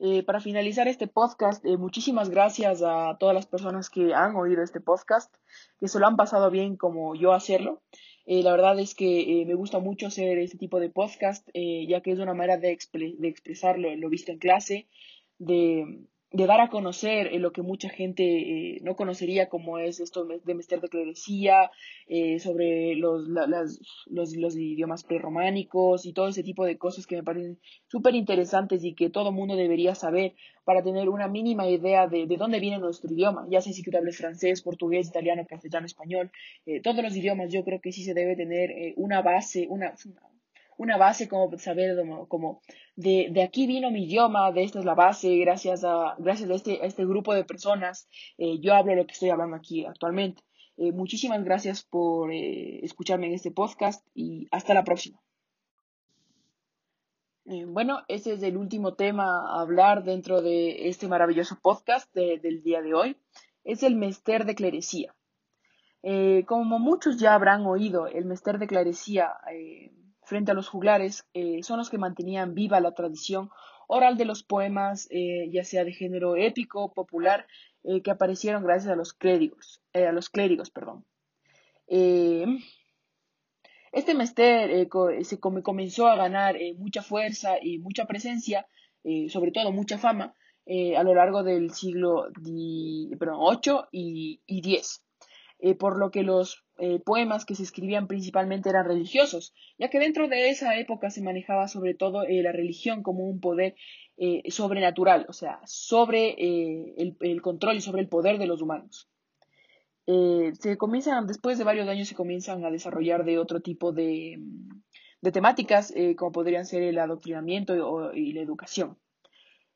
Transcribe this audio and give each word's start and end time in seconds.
Eh, 0.00 0.22
para 0.22 0.40
finalizar 0.40 0.86
este 0.86 1.08
podcast, 1.08 1.64
eh, 1.66 1.76
muchísimas 1.76 2.30
gracias 2.30 2.82
a 2.84 3.16
todas 3.18 3.34
las 3.34 3.46
personas 3.46 3.90
que 3.90 4.14
han 4.14 4.36
oído 4.36 4.62
este 4.62 4.80
podcast, 4.80 5.34
que 5.80 5.88
se 5.88 5.98
lo 5.98 6.06
han 6.06 6.16
pasado 6.16 6.50
bien 6.52 6.76
como 6.76 7.16
yo 7.16 7.32
hacerlo. 7.32 7.82
Eh, 8.24 8.44
la 8.44 8.52
verdad 8.52 8.78
es 8.78 8.94
que 8.94 9.44
me 9.46 9.54
gusta 9.54 9.80
mucho 9.80 10.06
hacer 10.06 10.38
este 10.38 10.58
tipo 10.58 10.78
de 10.78 10.90
podcast, 10.90 11.48
ya 11.54 12.00
que 12.00 12.12
es 12.12 12.18
una 12.18 12.34
manera 12.34 12.58
de, 12.58 12.78
de 12.92 13.28
expresar 13.28 13.78
lo, 13.78 14.08
visto 14.08 14.30
en 14.30 14.38
clase, 14.38 14.86
de, 15.38 16.04
de 16.30 16.46
dar 16.46 16.60
a 16.60 16.68
conocer 16.68 17.28
eh, 17.28 17.38
lo 17.38 17.52
que 17.52 17.62
mucha 17.62 17.88
gente 17.88 18.22
eh, 18.22 18.80
no 18.82 18.96
conocería, 18.96 19.48
como 19.48 19.78
es 19.78 19.98
esto 19.98 20.26
de 20.26 20.54
Mester 20.54 20.80
de 20.80 20.88
Clerecía, 20.88 21.70
eh, 22.06 22.38
sobre 22.38 22.94
los, 22.96 23.26
las, 23.28 23.80
los, 24.06 24.36
los, 24.36 24.56
idiomas 24.56 25.04
prerrománicos 25.04 26.04
y 26.04 26.12
todo 26.12 26.28
ese 26.28 26.42
tipo 26.42 26.66
de 26.66 26.76
cosas 26.76 27.06
que 27.06 27.16
me 27.16 27.22
parecen 27.22 27.58
súper 27.86 28.14
interesantes 28.14 28.84
y 28.84 28.94
que 28.94 29.08
todo 29.08 29.32
mundo 29.32 29.56
debería 29.56 29.94
saber 29.94 30.34
para 30.64 30.82
tener 30.82 31.08
una 31.08 31.28
mínima 31.28 31.66
idea 31.66 32.06
de, 32.06 32.26
de 32.26 32.36
dónde 32.36 32.60
viene 32.60 32.78
nuestro 32.78 33.10
idioma, 33.10 33.46
ya 33.48 33.62
sea 33.62 33.72
si 33.72 33.82
tú 33.82 33.96
hables 33.96 34.18
francés, 34.18 34.60
portugués, 34.60 35.08
italiano, 35.08 35.46
castellano, 35.48 35.86
español, 35.86 36.30
todos 36.82 37.02
los 37.02 37.16
idiomas 37.16 37.50
yo 37.50 37.64
creo 37.64 37.80
que 37.80 37.90
sí 37.90 38.04
se 38.04 38.12
debe 38.12 38.36
tener 38.36 38.92
una 38.96 39.22
base, 39.22 39.66
una 39.70 39.94
base 40.98 41.28
como 41.28 41.56
saber 41.58 41.96
como 42.28 42.62
de, 42.96 43.28
de, 43.30 43.42
aquí 43.42 43.66
vino 43.66 43.90
mi 43.90 44.04
idioma, 44.04 44.52
de 44.52 44.62
esta 44.62 44.78
es 44.78 44.84
la 44.84 44.94
base, 44.94 45.36
gracias 45.38 45.84
a, 45.84 46.14
gracias 46.18 46.48
a, 46.50 46.54
este, 46.54 46.86
este 46.86 47.04
grupo 47.04 47.34
de 47.34 47.44
personas, 47.44 48.08
eh, 48.38 48.58
yo 48.60 48.74
hablo 48.74 48.94
lo 48.94 49.06
que 49.06 49.12
estoy 49.12 49.30
hablando 49.30 49.56
aquí 49.56 49.84
actualmente. 49.84 50.42
Eh, 50.76 50.92
muchísimas 50.92 51.42
gracias 51.44 51.82
por 51.82 52.32
eh, 52.32 52.78
escucharme 52.84 53.26
en 53.26 53.34
este 53.34 53.50
podcast 53.50 54.06
y 54.14 54.46
hasta 54.52 54.74
la 54.74 54.84
próxima. 54.84 55.20
bueno, 57.44 58.02
ese 58.08 58.34
es 58.34 58.42
el 58.42 58.56
último 58.56 58.94
tema 58.94 59.24
a 59.24 59.60
hablar 59.62 60.04
dentro 60.04 60.42
de 60.42 60.88
este 60.88 61.08
maravilloso 61.08 61.58
podcast 61.60 62.14
del 62.14 62.62
día 62.62 62.82
de 62.82 62.94
hoy. 62.94 63.16
Es 63.64 63.82
el 63.82 63.96
mester 63.96 64.44
de 64.44 64.54
clerecía. 64.54 65.14
como 66.46 66.78
muchos 66.78 67.18
ya 67.18 67.34
habrán 67.34 67.66
oído, 67.66 68.06
el 68.06 68.26
mester 68.26 68.58
de 68.58 68.66
clerecía 68.66 69.32
frente 70.28 70.52
a 70.52 70.54
los 70.54 70.68
juglares 70.68 71.26
eh, 71.32 71.62
son 71.62 71.78
los 71.78 71.90
que 71.90 71.98
mantenían 71.98 72.54
viva 72.54 72.80
la 72.80 72.92
tradición 72.92 73.50
oral 73.88 74.18
de 74.18 74.26
los 74.26 74.42
poemas, 74.42 75.08
eh, 75.10 75.48
ya 75.50 75.64
sea 75.64 75.84
de 75.84 75.92
género 75.92 76.36
épico, 76.36 76.92
popular, 76.92 77.46
eh, 77.84 78.02
que 78.02 78.10
aparecieron 78.10 78.62
gracias 78.62 78.92
a 78.92 78.96
los 78.96 79.14
clérigos, 79.14 79.80
a 79.94 80.12
los 80.12 80.28
clérigos, 80.28 80.70
perdón. 80.70 81.06
este 83.90 84.14
mester 84.14 84.88
se 85.22 85.40
comenzó 85.40 86.06
a 86.06 86.16
ganar 86.16 86.56
mucha 86.76 87.02
fuerza 87.02 87.56
y 87.62 87.78
mucha 87.78 88.04
presencia, 88.04 88.66
sobre 89.28 89.52
todo 89.52 89.72
mucha 89.72 89.96
fama, 89.96 90.34
a 90.66 91.02
lo 91.02 91.14
largo 91.14 91.42
del 91.42 91.70
siglo 91.72 92.28
VIII 92.42 93.16
y, 93.90 94.42
y. 94.46 94.78
por 95.78 95.98
lo 95.98 96.10
que 96.10 96.22
los 96.22 96.64
eh, 96.80 97.00
poemas 97.00 97.44
que 97.44 97.56
se 97.56 97.64
escribían 97.64 98.06
principalmente 98.06 98.68
eran 98.68 98.86
religiosos, 98.86 99.52
ya 99.78 99.90
que 99.90 99.98
dentro 99.98 100.28
de 100.28 100.48
esa 100.48 100.78
época 100.78 101.10
se 101.10 101.22
manejaba 101.22 101.66
sobre 101.66 101.94
todo 101.94 102.22
eh, 102.22 102.40
la 102.40 102.52
religión 102.52 103.02
como 103.02 103.24
un 103.24 103.40
poder 103.40 103.74
eh, 104.16 104.48
sobrenatural, 104.48 105.26
o 105.28 105.32
sea, 105.32 105.60
sobre 105.64 106.36
el, 106.38 107.42
control 107.42 107.78
y 107.78 107.80
sobre 107.80 108.02
el 108.02 108.08
poder 108.08 108.38
de 108.38 108.46
los 108.46 108.62
humanos. 108.62 109.08
se 110.06 110.76
comienzan, 110.78 111.26
después 111.26 111.58
de 111.58 111.64
varios 111.64 111.88
años 111.88 112.06
se 112.06 112.14
comienzan 112.14 112.64
a 112.64 112.70
desarrollar 112.70 113.24
de 113.24 113.38
otro 113.38 113.60
tipo 113.60 113.90
de, 113.90 114.38
de 115.20 115.32
temáticas, 115.32 115.92
como 116.16 116.30
podrían 116.30 116.64
ser 116.64 116.84
el 116.84 116.98
adoctrinamiento 116.98 118.12
y, 118.14 118.32
la 118.34 118.40
educación. 118.40 118.98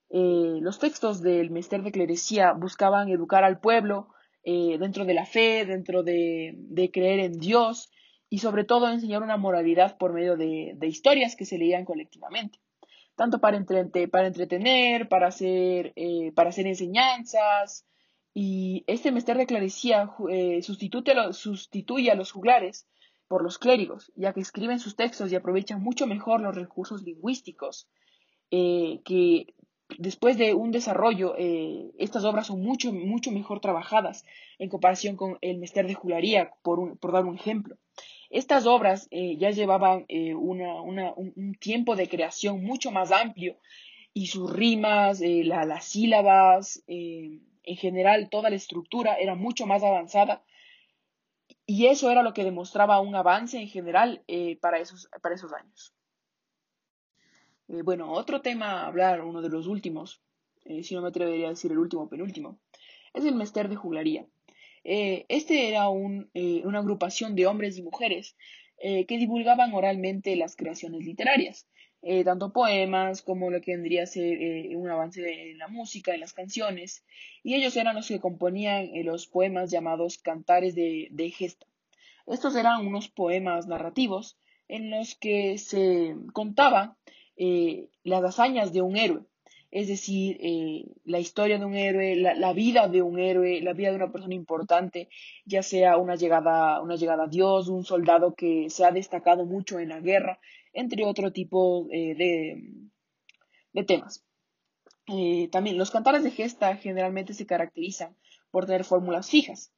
los 0.09 0.79
textos 0.79 1.21
del 1.21 1.51
Mester 1.51 1.83
de 1.83 1.91
Clerecía 1.91 2.53
buscaban 2.53 3.09
educar 3.09 3.43
al 3.43 3.59
pueblo, 3.59 4.09
eh, 4.45 4.77
dentro 4.79 5.05
de 5.05 5.15
la 5.15 5.25
fe, 5.25 5.65
dentro 5.65 6.03
de, 6.03 6.91
creer 6.93 7.21
en 7.21 7.39
Dios 7.39 7.91
y 8.29 8.39
sobre 8.39 8.65
todo 8.65 8.89
enseñar 8.89 9.23
una 9.23 9.37
moralidad 9.37 9.97
por 9.99 10.13
medio 10.13 10.37
de, 10.37 10.77
historias 10.83 11.37
que 11.37 11.45
se 11.45 11.59
leían 11.59 11.85
colectivamente, 11.85 12.59
tanto 13.15 13.41
para, 13.41 13.65
para 14.11 14.27
entretener, 14.27 15.09
para 15.09 15.29
hacer, 15.29 15.93
eh, 15.97 16.33
para 16.35 16.51
hacer 16.51 16.67
enseñanzas. 16.67 17.87
Y 18.35 18.83
este 18.87 19.13
mester 19.13 19.37
de 19.37 19.47
clerecía 19.47 20.11
eh, 20.31 20.63
sustituye, 20.63 22.11
a 22.11 22.15
los 22.15 22.33
juglares 22.33 22.89
por 23.29 23.43
los 23.45 23.59
clérigos, 23.59 24.11
ya 24.17 24.33
que 24.33 24.41
escriben 24.41 24.81
sus 24.81 24.97
textos 24.97 25.31
y 25.31 25.37
aprovechan 25.37 25.83
mucho 25.83 26.07
mejor 26.07 26.41
los 26.41 26.57
recursos 26.57 27.03
lingüísticos 27.03 27.89
que 28.51 29.55
después 29.99 30.39
de 30.39 30.55
un 30.55 30.71
desarrollo, 30.71 31.35
eh, 31.39 31.93
estas 31.99 32.25
obras 32.25 32.47
son 32.47 32.63
mucho, 32.63 32.93
mucho 32.93 33.31
mejor 33.31 33.61
trabajadas 33.61 34.25
en 34.59 34.69
comparación 34.69 35.17
con 35.17 35.39
el 35.41 35.59
Mester 35.59 35.87
de 35.87 35.95
Jularía, 35.95 36.53
por, 36.63 36.99
dar 37.13 37.25
un 37.25 37.37
ejemplo. 37.37 37.77
Estas 38.31 38.67
obras 38.67 39.09
eh, 39.11 39.37
ya 39.37 39.51
llevaban 39.51 40.05
eh, 40.09 40.35
un, 40.35 41.57
tiempo 41.61 41.97
de 41.97 42.09
creación 42.09 42.63
mucho 42.63 42.91
más 42.91 43.13
amplio 43.13 43.57
y 44.15 44.27
sus 44.27 44.53
rimas, 44.53 45.21
las 45.21 45.85
sílabas, 45.85 46.83
en 46.87 47.77
general 47.77 48.29
toda 48.31 48.51
la 48.51 48.57
estructura 48.57 49.15
era 49.17 49.35
mucho 49.35 49.67
más 49.67 49.83
avanzada 49.83 50.43
y 51.67 51.87
eso 51.87 52.11
era 52.11 52.23
lo 52.23 52.35
que 52.35 52.45
demostraba 52.45 53.01
un 53.01 53.15
avance 53.15 53.59
en 53.59 53.69
general 53.69 54.23
para, 54.61 54.81
esos, 54.81 55.09
para 55.23 55.35
esos 55.35 55.53
años. 55.55 55.95
Eh, 57.69 57.83
bueno, 57.83 58.13
otro 58.13 58.41
tema 58.41 58.83
a 58.83 58.87
hablar, 58.87 59.23
uno 59.23 59.41
de 59.41 59.49
los 59.49 59.67
últimos, 59.67 60.21
eh, 60.65 60.83
si 60.83 60.95
no 60.95 61.03
me 61.03 61.09
atrevería 61.09 61.47
a 61.47 61.51
decir 61.51 61.71
el 61.71 61.79
último 61.79 62.09
penúltimo, 62.09 62.59
es 63.15 63.25
el 63.25 63.35
Mester 63.35 63.69
de 63.69 63.77
Juglaría. 63.77 64.27
Eh, 64.85 65.27
este 65.29 65.69
era 65.69 65.89
una 65.89 66.79
agrupación 66.81 67.37
de 67.37 67.47
hombres 67.47 67.79
y 67.79 67.83
mujeres 67.83 68.37
que 68.79 69.17
divulgaban 69.17 69.73
oralmente 69.75 70.35
las 70.35 70.57
creaciones 70.57 71.05
literarias, 71.05 71.69
tanto 72.25 72.53
poemas 72.53 73.23
como 73.23 73.49
lo 73.49 73.61
que 73.61 73.77
vendría 73.77 74.03
a 74.03 74.07
ser 74.07 74.77
un 74.77 74.91
avance 74.91 75.53
en 75.53 75.59
la 75.59 75.69
música, 75.69 76.13
en 76.13 76.19
las 76.19 76.33
canciones, 76.33 77.05
y 77.45 77.55
ellos 77.55 77.77
eran 77.77 77.95
los 77.95 78.09
que 78.09 78.19
componían 78.19 78.91
los 79.05 79.29
poemas 79.29 79.71
llamados 79.71 80.19
cantares 80.19 80.75
de, 80.75 81.07
de 81.13 81.31
gesta. 81.31 81.65
Estos 82.27 82.57
eran 82.57 82.85
unos 82.85 83.09
poemas 83.09 83.69
narrativos 83.69 84.37
en 84.67 84.91
los 84.91 85.15
que 85.15 85.59
se 85.59 86.17
contaba 86.33 86.97
eh, 87.37 87.89
las 88.05 88.23
hazañas 88.25 88.73
de 88.73 88.83
un 88.83 88.97
héroe, 88.97 89.23
es 89.71 89.89
decir, 89.89 90.37
eh, 90.41 90.85
la 91.05 91.19
historia 91.19 91.59
de 91.59 91.65
un 91.65 91.75
héroe, 91.75 92.17
la, 92.17 92.53
vida 92.53 92.89
de 92.89 93.01
un 93.03 93.19
héroe, 93.19 93.63
la 93.63 93.73
vida 93.73 93.91
de 93.91 93.97
una 93.97 94.13
persona 94.13 94.35
importante, 94.35 95.09
ya 95.47 95.63
sea 95.63 95.97
una 95.97 96.15
llegada, 96.17 96.81
una 96.83 96.97
llegada 96.97 97.25
a 97.25 97.29
Dios, 97.29 97.69
un 97.69 97.85
soldado 97.85 98.35
que 98.35 98.69
se 98.69 98.85
ha 98.85 98.91
destacado 98.91 99.47
mucho 99.47 99.79
en 99.79 99.89
la 99.89 100.01
guerra, 100.01 100.41
entre 100.75 101.05
otro 101.05 101.33
tipo 101.33 101.89
eh, 101.91 102.15
de, 102.15 102.89
de, 103.73 103.85
temas. 103.85 104.25
también 105.51 105.79
los 105.79 105.91
cantares 105.91 106.23
de 106.23 106.31
gesta 106.31 106.77
generalmente 106.77 107.33
se 107.35 107.47
caracterizan 107.47 108.17
por 108.51 108.67
tener 108.67 108.85
fórmulas 108.85 109.31
fijas, 109.31 109.73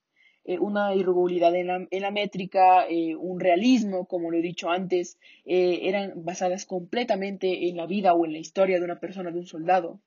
eh, 0.46 0.58
una 0.58 0.94
irregularidad 0.94 1.54
en 1.54 1.88
la, 2.02 2.10
métrica, 2.10 2.86
eh, 2.86 3.16
un 3.16 3.40
realismo, 3.40 4.04
como 4.04 4.30
lo 4.30 4.36
he 4.36 4.42
dicho 4.42 4.68
antes, 4.70 5.18
eh, 5.46 5.80
eran 5.84 6.12
basadas 6.16 6.66
completamente 6.66 7.68
en 7.68 7.78
la 7.78 7.86
vida 7.86 8.12
o 8.12 8.26
en 8.26 8.32
la 8.32 8.38
historia 8.38 8.78
de 8.78 8.84
una 8.84 9.00
persona, 9.00 9.30
de 9.30 9.38
un 9.38 9.46
soldado. 9.46 10.00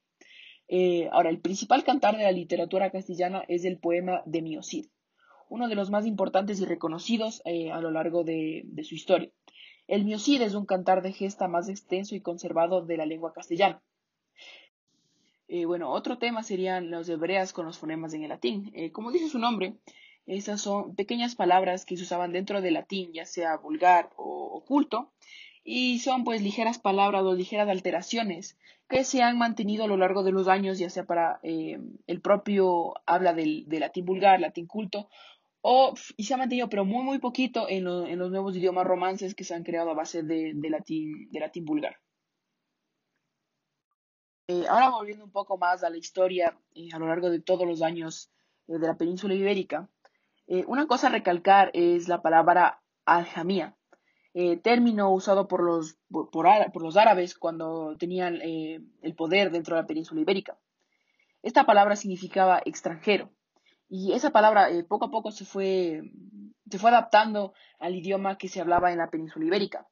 ahora, 1.11 1.29
el 1.29 1.39
principal 1.39 1.83
cantar 1.83 2.17
de 2.17 2.23
la 2.23 2.31
literatura 2.31 2.91
castellana 2.91 3.43
es 3.47 3.65
el 3.65 3.79
poema 3.79 4.21
de 4.25 4.41
Miocid, 4.43 4.85
uno 5.49 5.67
de 5.69 5.75
los 5.75 5.89
más 5.89 6.05
importantes 6.05 6.59
y 6.59 6.65
reconocidos 6.65 7.41
a 7.73 7.81
lo 7.81 7.89
largo 7.89 8.23
de, 8.23 8.65
su 8.83 8.93
historia. 8.95 9.31
El 9.87 10.05
Miocid 10.05 10.41
es 10.41 10.53
un 10.53 10.65
cantar 10.65 11.01
de 11.01 11.13
gesta 11.13 11.47
más 11.47 11.69
extenso 11.69 12.15
y 12.15 12.21
conservado 12.21 12.85
de 12.85 12.97
la 12.97 13.05
lengua 13.05 13.33
castellana. 13.33 13.81
bueno, 15.65 15.89
otro 15.91 16.17
tema 16.17 16.43
serían 16.43 16.91
los 16.91 17.09
hebreas 17.09 17.53
con 17.53 17.65
los 17.65 17.79
fonemas 17.79 18.13
en 18.13 18.23
el 18.23 18.29
latín. 18.29 18.71
como 18.91 19.11
dice 19.11 19.29
su 19.29 19.39
nombre, 19.39 19.77
esas 20.27 20.61
son 20.61 20.93
pequeñas 20.95 21.35
palabras 21.35 21.85
que 21.85 21.95
se 21.95 22.03
usaban 22.03 22.33
dentro 22.33 22.61
del 22.61 22.75
latín, 22.75 23.13
ya 23.13 23.25
sea 23.25 23.57
vulgar 23.57 24.11
o 24.17 24.57
oculto, 24.57 25.11
y 25.63 25.99
son 25.99 26.23
pues 26.23 26.41
ligeras 26.41 26.79
palabras 26.79 27.23
o 27.23 27.33
ligeras 27.33 27.69
alteraciones 27.69 28.57
que 28.89 29.03
se 29.03 29.21
han 29.21 29.37
mantenido 29.37 29.85
a 29.85 29.87
lo 29.87 29.97
largo 29.97 30.23
de 30.23 30.31
los 30.31 30.47
años, 30.47 30.79
ya 30.79 30.89
sea 30.89 31.05
para 31.05 31.39
eh, 31.43 31.79
el 32.07 32.21
propio 32.21 32.93
habla 33.05 33.33
del, 33.33 33.65
latín 33.69 34.05
vulgar, 34.05 34.39
latín 34.39 34.67
culto, 34.67 35.09
o, 35.61 35.93
y 36.15 36.23
se 36.25 36.33
ha 36.33 36.37
mantenido, 36.37 36.69
pero 36.69 36.85
muy, 36.85 37.03
muy 37.03 37.19
poquito 37.19 37.67
en, 37.67 37.83
los 37.83 38.31
nuevos 38.31 38.55
idiomas 38.55 38.85
romances 38.85 39.35
que 39.35 39.43
se 39.43 39.55
han 39.55 39.63
creado 39.63 39.91
a 39.91 39.95
base 39.95 40.23
de, 40.23 40.53
latín, 40.69 41.65
vulgar. 41.65 41.97
Eh, 44.49 44.65
ahora 44.69 44.89
volviendo 44.89 45.25
un 45.25 45.31
poco 45.31 45.57
más 45.57 45.83
a 45.83 45.89
la 45.89 45.97
historia 45.97 46.57
eh, 46.73 46.87
a 46.93 46.99
lo 46.99 47.07
largo 47.07 47.29
de 47.29 47.41
todos 47.41 47.67
los 47.67 47.81
años 47.81 48.31
de 48.67 48.79
la 48.79 48.97
península 48.97 49.33
ibérica, 49.33 49.89
eh, 50.47 50.63
una 50.67 50.87
cosa 50.87 51.07
a 51.07 51.11
recalcar 51.11 51.71
es 51.73 52.07
la 52.07 52.21
palabra 52.21 52.81
aljamía. 53.05 53.75
término 54.61 55.11
usado 55.11 55.47
por 55.47 55.63
los, 55.63 55.97
por, 56.11 56.81
los 56.81 56.97
árabes 56.97 57.35
cuando 57.35 57.95
tenían 57.97 58.39
el 58.41 59.15
poder 59.15 59.51
dentro 59.51 59.75
de 59.75 59.81
la 59.81 59.87
península 59.87 60.21
ibérica. 60.21 60.57
Esta 61.41 61.65
palabra 61.65 61.95
significaba 61.95 62.61
extranjero 62.65 63.31
y 63.89 64.13
esa 64.13 64.29
palabra 64.31 64.69
poco 64.87 65.05
a 65.05 65.11
poco 65.11 65.31
se 65.31 65.45
fue, 65.45 66.11
se 66.69 66.77
fue 66.77 66.91
adaptando 66.91 67.53
al 67.79 67.95
idioma 67.95 68.37
que 68.37 68.47
se 68.47 68.61
hablaba 68.61 68.91
en 68.91 68.99
la 68.99 69.09
península 69.09 69.45
ibérica. 69.45 69.87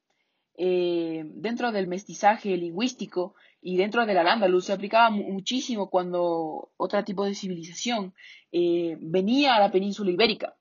Dentro 0.58 1.72
del 1.72 1.88
mestizaje 1.88 2.56
lingüístico 2.56 3.36
y 3.68 3.78
dentro 3.78 4.06
del 4.06 4.20
al 4.20 4.62
se 4.62 4.74
aplicaba 4.74 5.10
muchísimo 5.10 5.90
cuando 5.90 6.70
otro 6.78 7.04
tipo 7.04 7.26
de 7.26 7.34
civilización 7.34 8.14
eh, 8.52 8.96
venía 9.00 9.56
a 9.56 9.60
la 9.60 9.72
península 9.72 10.12
ibérica. 10.12 10.56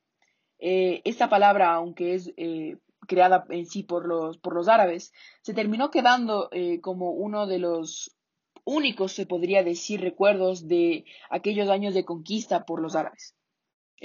Eh, 0.58 1.02
esta 1.05 1.29
palabra, 1.29 1.75
aunque 1.75 2.14
es 2.14 2.32
eh, 2.38 2.79
creada 3.06 3.44
en 3.50 3.67
sí 3.67 3.82
por 3.82 4.06
los, 4.08 4.38
por 4.38 4.55
los 4.55 4.69
árabes, 4.69 5.12
se 5.43 5.52
terminó 5.52 5.91
quedando 5.91 6.49
como 6.81 7.11
uno 7.11 7.46
de 7.46 7.58
los 7.58 8.17
únicos, 8.64 9.12
se 9.12 9.26
podría 9.26 9.62
decir, 9.62 10.00
recuerdos 10.00 10.67
de 10.67 11.05
aquellos 11.29 11.69
años 11.69 11.93
de 11.93 12.06
conquista 12.06 12.64
por 12.64 12.81
los 12.81 12.96
árabes. 12.96 13.35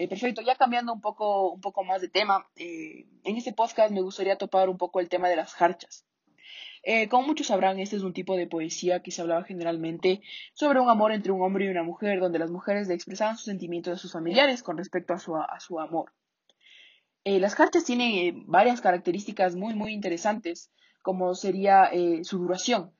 Perfecto, 0.07 0.41
ya 0.41 0.55
cambiando 0.55 0.93
un 0.93 1.01
poco, 1.01 1.51
un 1.51 1.61
poco 1.61 1.83
más 1.83 2.01
de 2.01 2.09
tema, 2.09 2.47
en 2.55 3.37
este 3.37 3.53
podcast 3.53 3.91
me 3.91 4.01
gustaría 4.01 4.37
topar 4.37 4.69
un 4.69 4.77
poco 4.77 4.99
el 4.99 5.09
tema 5.09 5.29
de 5.29 5.35
las 5.35 5.53
jarchas. 5.53 6.05
Eh, 6.83 7.09
como 7.09 7.27
muchos 7.27 7.47
sabrán, 7.47 7.79
este 7.79 7.97
es 7.97 8.03
un 8.03 8.13
tipo 8.13 8.35
de 8.37 8.47
poesía 8.47 9.01
que 9.01 9.11
se 9.11 9.21
hablaba 9.21 9.43
generalmente 9.43 10.21
sobre 10.53 10.79
un 10.79 10.89
amor 10.89 11.11
entre 11.11 11.31
un 11.31 11.41
hombre 11.41 11.65
y 11.65 11.69
una 11.69 11.83
mujer, 11.83 12.19
donde 12.19 12.39
las 12.39 12.51
mujeres 12.51 12.87
le 12.87 12.93
expresaban 12.93 13.35
sus 13.35 13.45
sentimientos 13.45 13.93
a 13.93 13.97
sus 13.97 14.13
familiares 14.13 14.63
con 14.63 14.77
respecto 14.77 15.13
a 15.13 15.19
su, 15.19 15.35
a 15.35 15.59
su 15.59 15.79
amor. 15.79 16.13
Eh, 17.25 17.39
las 17.39 17.55
cartas 17.55 17.83
tienen 17.83 18.11
eh, 18.13 18.43
varias 18.47 18.79
características 18.81 19.55
muy, 19.55 19.75
muy 19.75 19.91
interesantes, 19.91 20.71
como 21.01 21.35
sería 21.35 21.91
su 22.23 22.39
duración. 22.39 22.91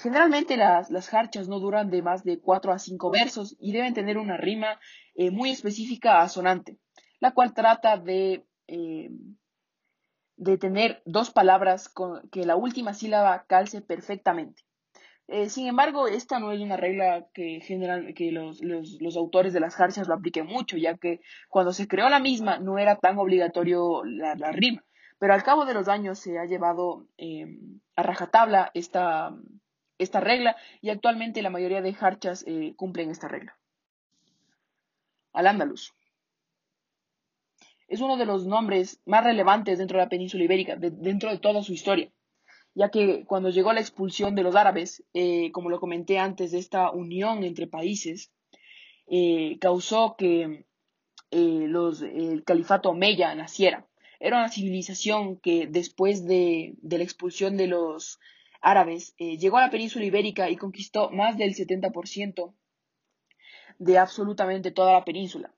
Generalmente 0.00 0.56
las, 0.56 0.90
las 0.90 1.08
jarchas 1.08 1.48
no 1.48 1.60
duran 1.60 1.90
de 1.90 2.02
más 2.02 2.24
de 2.24 2.40
4 2.40 2.72
a 2.72 2.78
5 2.78 3.10
versos 3.10 3.56
y 3.60 3.72
deben 3.72 3.94
tener 3.94 4.18
una 4.18 4.36
rima 4.36 4.80
muy 5.32 5.50
específica 5.50 6.20
asonante, 6.20 6.78
la 7.20 7.32
cual 7.32 7.54
trata 7.54 7.96
de 7.96 8.44
de 10.36 10.58
tener 10.58 11.02
dos 11.04 11.30
palabras 11.30 11.88
con 11.88 12.28
que 12.30 12.44
la 12.44 12.56
última 12.56 12.94
sílaba 12.94 13.46
calce 13.46 13.80
perfectamente. 13.80 14.62
Eh, 15.28 15.48
sin 15.48 15.66
embargo, 15.66 16.06
esta 16.06 16.38
no 16.38 16.52
es 16.52 16.60
una 16.60 16.76
regla 16.76 17.26
que, 17.34 17.60
general, 17.60 18.14
que 18.14 18.30
los, 18.30 18.60
los, 18.62 19.16
autores 19.16 19.52
de 19.52 19.60
las 19.60 19.74
jarcias 19.74 20.06
lo 20.06 20.14
apliquen 20.14 20.46
mucho, 20.46 20.76
ya 20.76 20.96
que 20.96 21.20
cuando 21.48 21.72
se 21.72 21.88
creó 21.88 22.08
la 22.08 22.20
misma 22.20 22.58
no 22.58 22.78
era 22.78 22.96
tan 22.96 23.18
obligatorio 23.18 24.04
la, 24.04 24.34
rima. 24.52 24.84
Pero 25.18 25.34
al 25.34 25.42
cabo 25.42 25.64
de 25.64 25.74
los 25.74 25.88
años 25.88 26.20
se 26.20 26.38
ha 26.38 26.44
llevado 26.44 27.08
a 27.96 28.02
rajatabla 28.02 28.70
esta, 28.74 29.34
esta 29.98 30.20
regla 30.20 30.56
y 30.80 30.90
actualmente 30.90 31.42
la 31.42 31.50
mayoría 31.50 31.82
de 31.82 31.94
jarchas 31.94 32.44
eh, 32.46 32.74
cumplen 32.76 33.10
esta 33.10 33.28
regla. 33.28 33.58
Al 35.32 35.46
andaluz 35.46 35.94
es 37.88 38.00
uno 38.00 38.16
de 38.16 38.26
los 38.26 38.46
nombres 38.46 39.00
más 39.04 39.24
relevantes 39.24 39.78
dentro 39.78 39.98
de 39.98 40.04
la 40.04 40.10
península 40.10 40.44
ibérica, 40.44 40.76
dentro 40.76 41.30
de 41.30 41.38
toda 41.38 41.62
su 41.62 41.72
historia, 41.72 42.10
ya 42.74 42.90
que 42.90 43.24
cuando 43.26 43.50
llegó 43.50 43.72
la 43.72 43.80
expulsión 43.80 44.34
de 44.34 44.42
los 44.42 44.56
árabes, 44.56 45.04
eh, 45.14 45.50
como 45.52 45.70
lo 45.70 45.80
comenté 45.80 46.18
antes, 46.18 46.52
de 46.52 46.58
esta 46.58 46.90
unión 46.90 47.44
entre 47.44 47.66
países, 47.66 48.32
eh, 49.06 49.58
causó 49.60 50.16
que 50.18 50.66
eh, 51.30 51.68
el 51.70 52.42
califato 52.44 52.90
Omeya 52.90 53.34
naciera. 53.34 53.86
Era 54.18 54.38
una 54.38 54.48
civilización 54.48 55.36
que 55.38 55.66
después 55.66 56.26
de, 56.26 56.74
de 56.78 56.98
la 56.98 57.04
expulsión 57.04 57.56
de 57.56 57.68
los 57.68 58.18
árabes 58.70 59.14
llegó 59.16 59.58
a 59.58 59.62
la 59.62 59.70
península 59.70 60.04
ibérica 60.04 60.50
y 60.50 60.56
conquistó 60.56 61.10
más 61.10 61.36
del 61.36 61.54
70% 61.54 62.54
de 63.78 63.98
absolutamente 63.98 64.70
toda 64.70 64.92
la 64.92 65.04
península 65.04 65.54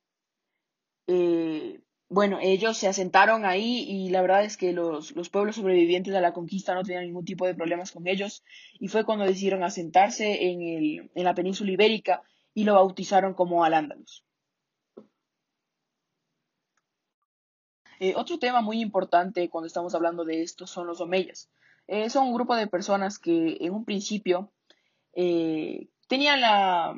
bueno, 2.11 2.39
ellos 2.41 2.79
se 2.79 2.89
asentaron 2.89 3.45
ahí 3.45 3.85
y 3.87 4.09
la 4.09 4.23
verdad 4.23 4.45
es 4.45 4.57
que 4.57 4.73
los, 4.73 5.13
pueblos 5.31 5.57
sobrevivientes 5.57 6.13
de 6.13 6.21
la 6.21 6.33
conquista 6.33 6.75
no 6.75 6.83
tenían 6.83 7.05
ningún 7.05 7.25
tipo 7.25 7.47
de 7.47 7.55
problemas 7.55 7.93
con 7.93 8.07
ellos 8.07 8.43
y 8.81 8.89
fue 8.89 9.05
cuando 9.05 9.27
decidieron 9.27 9.63
asentarse 9.63 10.51
en, 10.51 10.63
el, 10.63 11.11
en 11.15 11.25
la 11.25 11.35
península 11.35 11.71
ibérica 11.71 12.23
y 12.55 12.65
lo 12.65 12.75
bautizaron 12.75 13.35
como 13.35 13.63
Al-Ándalus. 13.63 14.25
Eh, 18.01 18.15
otro 18.17 18.39
tema 18.39 18.63
muy 18.63 18.81
importante 18.81 19.51
cuando 19.51 19.67
estamos 19.67 19.95
hablando 19.95 20.25
de 20.25 20.43
esto 20.43 20.67
son 20.67 20.87
los 20.87 21.01
omeyas. 21.01 21.51
Eh, 21.89 22.11
son 22.11 22.29
un 22.29 22.35
grupo 22.35 22.55
de 22.55 22.67
personas 22.67 23.19
que 23.19 23.57
en 23.61 23.73
un 23.73 23.87
principio 23.87 24.53
eh, 25.15 25.89
tenían 26.07 26.41
la, 26.43 26.95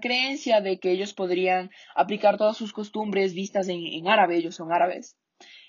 creencia 0.00 0.60
de 0.60 0.78
que 0.78 0.92
ellos 0.92 1.12
podrían 1.12 1.70
aplicar 1.96 2.38
todas 2.38 2.56
sus 2.56 2.72
costumbres 2.72 3.34
vistas 3.34 3.68
en, 3.68 4.06
árabe, 4.06 4.36
ellos 4.36 4.54
son 4.54 4.72
árabes, 4.72 5.18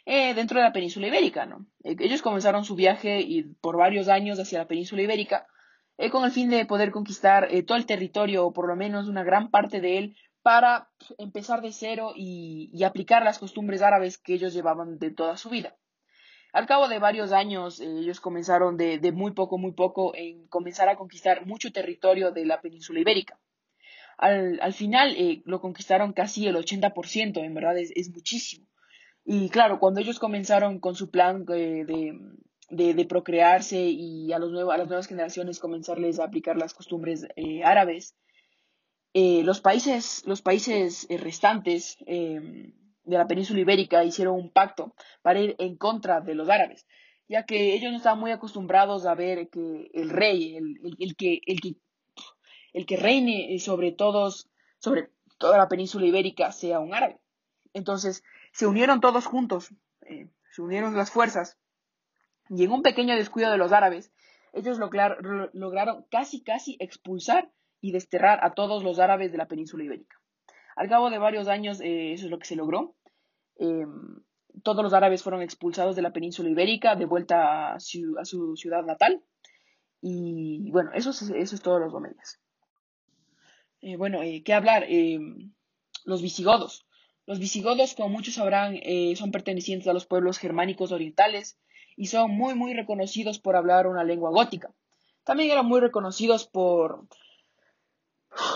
eh, 0.05 0.35
dentro 0.35 0.59
de 0.59 0.65
la 0.65 0.71
península 0.71 1.07
ibérica, 1.07 1.47
¿no? 1.47 1.65
Ellos 1.83 2.21
comenzaron 2.21 2.63
su 2.63 2.75
viaje 2.75 3.21
y 3.21 3.43
por 3.43 3.75
varios 3.75 4.07
años 4.07 4.39
hacia 4.39 4.59
la 4.59 4.67
península 4.67 5.01
ibérica 5.01 5.47
con 6.11 6.23
el 6.23 6.31
fin 6.31 6.49
de 6.49 6.65
poder 6.65 6.91
conquistar 6.91 7.49
todo 7.67 7.77
el 7.77 7.85
territorio 7.85 8.45
o 8.45 8.53
por 8.53 8.67
lo 8.67 8.75
menos 8.77 9.09
una 9.09 9.23
gran 9.23 9.49
parte 9.51 9.81
de 9.81 9.97
él 9.97 10.17
para 10.41 10.89
empezar 11.17 11.61
de 11.61 11.73
cero 11.73 12.13
y 12.15 12.83
aplicar 12.83 13.23
las 13.23 13.39
costumbres 13.39 13.81
árabes 13.81 14.17
que 14.17 14.35
ellos 14.35 14.53
llevaban 14.53 14.97
de 14.97 15.11
toda 15.11 15.35
su 15.35 15.49
vida. 15.49 15.75
Al 16.51 16.65
cabo 16.65 16.87
de 16.87 16.99
varios 16.99 17.31
años, 17.31 17.79
eh, 17.79 17.85
ellos 17.85 18.19
comenzaron 18.19 18.75
de, 18.75 19.11
muy 19.11 19.31
poco, 19.31 19.57
muy 19.57 19.71
poco, 19.71 20.15
en 20.15 20.47
comenzar 20.47 20.89
a 20.89 20.97
conquistar 20.97 21.45
mucho 21.45 21.71
territorio 21.71 22.31
de 22.31 22.45
la 22.45 22.59
península 22.61 22.99
ibérica. 22.99 23.39
Al, 24.17 24.73
final 24.73 25.15
eh, 25.15 25.43
lo 25.45 25.61
conquistaron 25.61 26.11
casi 26.11 26.47
el 26.47 26.55
80%, 26.55 27.37
en 27.37 27.53
verdad 27.53 27.77
es, 27.77 28.09
muchísimo. 28.09 28.67
Y 29.23 29.49
claro, 29.49 29.79
cuando 29.79 30.01
ellos 30.01 30.19
comenzaron 30.19 30.79
con 30.79 30.95
su 30.95 31.09
plan 31.09 31.45
eh, 31.53 31.85
de, 32.69 33.05
procrearse 33.05 33.79
y 33.79 34.33
a, 34.33 34.39
los 34.39 34.51
a 34.51 34.77
las 34.77 34.87
nuevas 34.87 35.07
generaciones 35.07 35.59
comenzarles 35.59 36.19
a 36.19 36.25
aplicar 36.25 36.57
las 36.57 36.73
costumbres 36.73 37.27
árabes, 37.63 38.15
los 39.13 39.61
países, 39.61 40.23
los 40.25 40.41
países 40.41 41.07
restantes 41.09 41.97
de 43.09 43.17
la 43.17 43.27
península 43.27 43.59
ibérica 43.59 44.03
hicieron 44.03 44.35
un 44.35 44.51
pacto 44.51 44.93
para 45.21 45.39
ir 45.39 45.55
en 45.59 45.77
contra 45.77 46.21
de 46.21 46.35
los 46.35 46.49
árabes, 46.49 46.85
ya 47.27 47.45
que 47.45 47.73
ellos 47.73 47.91
no 47.91 47.97
estaban 47.97 48.19
muy 48.19 48.31
acostumbrados 48.31 49.05
a 49.05 49.15
ver 49.15 49.49
que 49.49 49.89
el 49.93 50.09
rey, 50.09 50.55
el, 50.55 51.15
que, 51.15 51.41
el, 51.45 51.59
que, 51.59 51.75
el 52.73 52.85
que 52.85 52.97
reine 52.97 53.57
sobre 53.59 53.91
todos, 53.91 54.49
sobre 54.77 55.09
toda 55.37 55.57
la 55.57 55.67
península 55.67 56.05
ibérica 56.05 56.51
sea 56.51 56.79
un 56.79 56.93
árabe. 56.93 57.19
Entonces 57.73 58.23
se 58.51 58.67
unieron 58.67 59.01
todos 59.01 59.25
juntos, 59.25 59.73
eh, 60.01 60.29
se 60.51 60.61
unieron 60.61 60.95
las 60.95 61.11
fuerzas, 61.11 61.57
y 62.49 62.63
en 62.63 62.71
un 62.71 62.81
pequeño 62.81 63.15
descuido 63.15 63.51
de 63.51 63.57
los 63.57 63.71
árabes, 63.71 64.11
ellos 64.53 64.79
lograron 64.79 66.05
casi, 66.09 66.41
casi 66.41 66.77
expulsar 66.79 67.51
y 67.81 67.91
desterrar 67.91 68.39
a 68.43 68.53
todos 68.53 68.83
los 68.83 68.99
árabes 68.99 69.31
de 69.31 69.37
la 69.37 69.47
península 69.47 69.83
ibérica. 69.83 70.19
Al 70.75 70.87
cabo 70.87 71.09
de 71.09 71.17
varios 71.17 71.47
años, 71.47 71.81
eh, 71.81 72.13
eso 72.13 72.25
es 72.25 72.31
lo 72.31 72.39
que 72.39 72.47
se 72.47 72.55
logró. 72.55 72.95
Em, 73.59 74.23
todos 74.63 74.83
los 74.83 74.93
árabes 74.93 75.21
fueron 75.21 75.41
expulsados 75.41 75.95
de 75.95 76.01
la 76.01 76.13
península 76.13 76.49
ibérica, 76.49 76.95
de 76.95 77.05
vuelta 77.05 77.73
a 77.73 77.79
su, 77.79 78.55
ciudad 78.55 78.83
natal. 78.83 79.21
Y 80.01 80.71
bueno, 80.71 80.91
eso 80.93 81.11
es, 81.11 81.21
eso 81.21 81.55
es 81.55 81.61
todos 81.61 81.81
los 81.81 81.93
omeyas. 81.93 82.39
Eh, 83.81 83.97
bueno, 83.97 84.23
eh, 84.23 84.41
¿qué 84.43 84.53
hablar? 84.53 84.85
Em, 84.87 85.53
los 86.05 86.21
visigodos. 86.21 86.85
Los 87.25 87.39
visigodos, 87.39 87.93
como 87.93 88.09
muchos 88.09 88.35
sabrán, 88.35 88.79
eh, 88.81 89.13
son 89.15 89.31
pertenecientes 89.31 89.87
a 89.87 89.93
los 89.93 90.05
pueblos 90.05 90.39
germánicos 90.39 90.91
orientales 90.91 91.59
y 91.95 92.07
son 92.07 92.31
muy, 92.31 92.55
muy 92.55 92.73
reconocidos 92.73 93.39
por 93.39 93.55
hablar 93.55 93.87
una 93.87 94.03
lengua 94.03 94.31
gótica. 94.31 94.73
También 95.23 95.51
eran 95.51 95.65
muy 95.65 95.79
reconocidos 95.79 96.47
por 96.47 97.07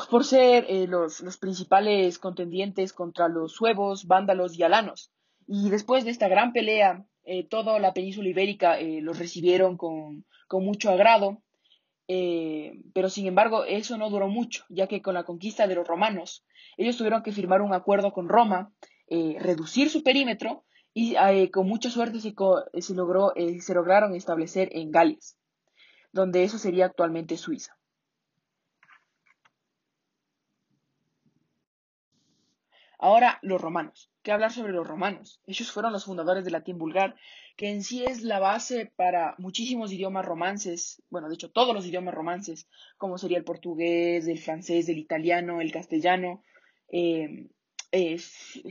por 0.10 0.26
ser 0.26 0.66
eh, 0.70 0.88
los, 0.88 1.22
principales 1.38 2.20
contendientes 2.20 2.94
contra 2.94 3.28
los 3.28 3.54
suevos, 3.54 4.06
vándalos 4.06 4.58
y 4.58 4.64
alanos. 4.64 5.12
Y 5.48 5.70
después 5.70 6.06
de 6.06 6.12
esta 6.12 6.28
gran 6.28 6.54
pelea, 6.54 7.06
eh, 7.26 7.44
toda 7.48 7.80
la 7.80 7.94
península 7.94 8.30
ibérica 8.30 8.80
eh, 8.80 9.02
los 9.02 9.20
recibieron 9.20 9.78
con, 9.78 10.26
mucho 10.52 10.92
agrado, 10.92 11.42
pero 12.06 13.10
sin 13.10 13.26
embargo 13.26 13.66
eso 13.66 13.98
no 13.98 14.12
duró 14.12 14.28
mucho, 14.28 14.66
ya 14.70 14.86
que 14.86 15.02
con 15.02 15.16
la 15.16 15.24
conquista 15.24 15.66
de 15.66 15.74
los 15.74 15.88
romanos, 15.88 16.46
ellos 16.78 16.96
tuvieron 16.96 17.24
que 17.24 17.32
firmar 17.32 17.64
un 17.64 17.74
acuerdo 17.74 18.14
con 18.14 18.30
Roma, 18.30 18.72
reducir 19.10 19.90
su 19.90 20.04
perímetro 20.04 20.64
y 20.94 21.16
con 21.50 21.68
mucha 21.68 21.90
suerte 21.90 22.20
se, 22.20 22.36
se, 22.82 22.94
logró, 22.94 23.34
se 23.60 23.74
lograron 23.74 24.14
establecer 24.14 24.70
en 24.74 24.92
Gales, 24.92 25.40
donde 26.12 26.44
eso 26.44 26.60
sería 26.60 26.86
actualmente 26.86 27.36
Suiza. 27.36 27.76
Ahora, 33.04 33.38
los 33.42 33.60
romanos. 33.60 34.10
¿Qué 34.22 34.32
hablar 34.32 34.54
sobre 34.54 34.72
los 34.72 34.88
romanos? 34.88 35.42
Ellos 35.46 35.70
fueron 35.70 35.92
los 35.92 36.06
fundadores 36.06 36.46
del 36.46 36.54
latín 36.54 36.78
vulgar, 36.78 37.18
que 37.58 37.70
en 37.70 37.84
sí 37.84 38.06
es 38.06 38.24
la 38.24 38.40
base 38.40 38.94
para 38.96 39.36
muchísimos 39.40 39.92
idiomas 39.92 40.24
romances, 40.24 41.04
bueno, 41.10 41.28
de 41.28 41.36
hecho 41.36 41.52
todos 41.52 41.76
los 41.76 41.86
idiomas 41.86 42.14
romances, 42.14 42.66
como 42.98 43.18
sería 43.18 43.38
el 43.38 43.44
portugués, 43.44 44.26
el 44.30 44.40
francés, 44.40 44.88
el 44.88 45.00
italiano, 45.00 45.60
el 45.60 45.74
castellano. 45.74 46.44
Eh, 46.94 47.50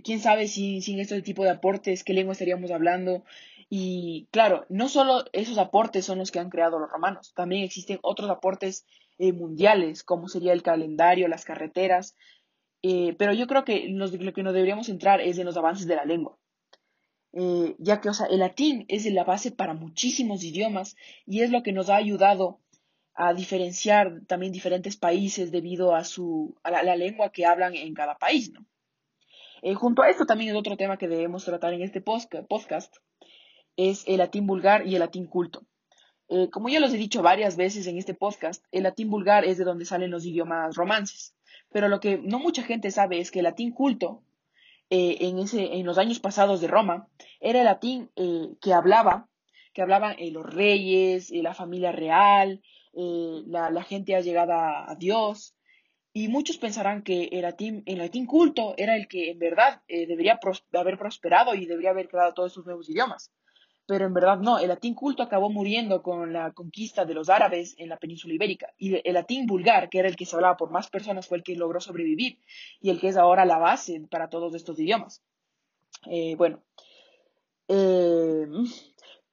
quién 0.02 0.20
sabe 0.20 0.48
si 0.48 0.80
sin 0.80 0.98
este 0.98 1.20
tipo 1.20 1.44
de 1.44 1.50
aportes, 1.50 2.02
qué 2.02 2.14
lengua 2.14 2.32
estaríamos 2.32 2.70
hablando. 2.70 3.24
Y 3.68 4.28
claro, 4.30 4.64
no 4.70 4.88
solo 4.88 5.26
esos 5.34 5.58
aportes 5.58 6.06
son 6.06 6.16
los 6.16 6.30
que 6.30 6.38
han 6.38 6.48
creado 6.48 6.78
los 6.78 6.90
romanos, 6.90 7.34
también 7.34 7.64
existen 7.64 7.98
otros 8.00 8.30
aportes 8.30 8.86
eh, 9.18 9.34
mundiales, 9.34 10.02
como 10.02 10.28
sería 10.28 10.54
el 10.54 10.62
calendario, 10.62 11.28
las 11.28 11.44
carreteras. 11.44 12.16
Eh, 12.82 13.14
pero 13.16 13.32
yo 13.32 13.46
creo 13.46 13.64
que 13.64 13.88
lo 13.88 14.32
que 14.32 14.42
nos 14.42 14.54
deberíamos 14.54 14.86
centrar 14.86 15.20
es 15.20 15.38
en 15.38 15.46
los 15.46 15.56
avances 15.56 15.86
de 15.86 15.96
la 15.96 16.04
lengua. 16.04 16.36
Eh, 17.32 17.76
ya 17.78 18.00
que, 18.00 18.10
o 18.10 18.14
sea, 18.14 18.26
el 18.26 18.40
latín 18.40 18.84
es 18.88 19.06
la 19.06 19.24
base 19.24 19.52
para 19.52 19.72
muchísimos 19.72 20.44
idiomas 20.44 20.96
y 21.24 21.40
es 21.42 21.50
lo 21.50 21.62
que 21.62 21.72
nos 21.72 21.88
ha 21.88 21.96
ayudado 21.96 22.60
a 23.14 23.34
diferenciar 23.34 24.22
también 24.26 24.52
diferentes 24.52 24.96
países 24.96 25.50
debido 25.52 25.94
a, 25.94 26.04
su, 26.04 26.56
a 26.62 26.70
la, 26.70 26.96
lengua 26.96 27.30
que 27.30 27.46
hablan 27.46 27.74
en 27.74 27.94
cada 27.94 28.18
país, 28.18 28.52
¿no? 28.52 28.66
junto 29.76 30.02
a 30.02 30.10
esto 30.10 30.26
también 30.26 30.50
es 30.50 30.56
otro 30.56 30.76
tema 30.76 30.96
que 30.96 31.06
debemos 31.06 31.44
tratar 31.44 31.72
en 31.72 31.82
este 31.82 32.00
podcast, 32.00 32.96
es 33.76 34.02
el 34.08 34.18
latín 34.18 34.46
vulgar 34.46 34.88
y 34.88 34.94
el 34.94 35.00
latín 35.00 35.26
culto. 35.26 35.64
Eh, 36.34 36.48
como 36.48 36.70
ya 36.70 36.80
los 36.80 36.94
he 36.94 36.96
dicho 36.96 37.20
varias 37.20 37.56
veces 37.56 37.86
en 37.86 37.98
este 37.98 38.14
podcast, 38.14 38.64
el 38.72 38.84
latín 38.84 39.10
vulgar 39.10 39.44
es 39.44 39.58
de 39.58 39.64
donde 39.64 39.84
salen 39.84 40.10
los 40.10 40.24
idiomas 40.24 40.74
romances. 40.76 41.34
Pero 41.70 41.88
lo 41.88 42.00
que 42.00 42.16
no 42.16 42.38
mucha 42.38 42.62
gente 42.62 42.90
sabe 42.90 43.20
es 43.20 43.30
que 43.30 43.40
el 43.40 43.44
latín 43.44 43.70
culto, 43.70 44.22
eh, 44.88 45.18
en, 45.20 45.38
ese, 45.38 45.74
en 45.74 45.84
los 45.84 45.98
años 45.98 46.20
pasados 46.20 46.62
de 46.62 46.68
Roma, 46.68 47.06
era 47.38 47.58
el 47.58 47.66
latín 47.66 48.10
eh, 48.16 48.48
que 48.62 48.72
hablaba, 48.72 49.28
que 49.74 49.82
hablaban 49.82 50.16
los 50.32 50.46
reyes, 50.46 51.30
la 51.32 51.52
familia 51.52 51.92
real, 51.92 52.62
la, 52.94 53.84
gente 53.84 54.16
allegada 54.16 54.90
a 54.90 54.94
Dios. 54.94 55.54
Y 56.14 56.28
muchos 56.28 56.56
pensarán 56.56 57.02
que 57.02 57.24
el 57.24 57.42
latín, 57.42 57.82
el 57.84 57.98
latín 57.98 58.24
culto 58.24 58.74
era 58.78 58.96
el 58.96 59.06
que 59.06 59.30
en 59.30 59.38
verdad 59.38 59.82
debería 59.86 60.40
haber 60.72 60.96
prosperado 60.98 61.54
y 61.54 61.66
debería 61.66 61.90
haber 61.90 62.08
creado 62.08 62.32
todos 62.32 62.52
esos 62.52 62.64
nuevos 62.64 62.88
idiomas 62.88 63.30
pero 63.92 64.06
en 64.06 64.14
verdad 64.14 64.38
no, 64.38 64.58
el 64.58 64.68
latín 64.68 64.94
culto 64.94 65.22
acabó 65.22 65.50
muriendo 65.50 66.02
con 66.02 66.32
la 66.32 66.52
conquista 66.52 67.04
de 67.04 67.12
los 67.12 67.28
árabes 67.28 67.74
en 67.76 67.90
la 67.90 67.98
península 67.98 68.32
ibérica 68.32 68.72
y 68.78 69.06
el 69.06 69.12
latín 69.12 69.46
vulgar, 69.46 69.90
que 69.90 69.98
era 69.98 70.08
el 70.08 70.16
que 70.16 70.24
se 70.24 70.34
hablaba 70.34 70.56
por 70.56 70.70
más 70.70 70.88
personas, 70.88 71.28
fue 71.28 71.36
el 71.36 71.44
que 71.44 71.56
logró 71.56 71.78
sobrevivir 71.78 72.38
y 72.80 72.88
el 72.88 72.98
que 72.98 73.08
es 73.08 73.18
ahora 73.18 73.44
la 73.44 73.58
base 73.58 74.00
para 74.10 74.30
todos 74.30 74.54
estos 74.54 74.78
idiomas. 74.78 75.20
Eh, 76.06 76.36
bueno, 76.36 76.62
eh, 77.68 78.46